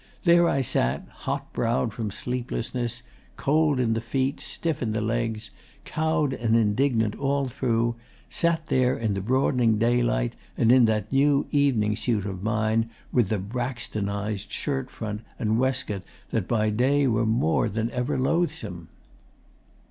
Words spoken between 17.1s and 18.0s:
more than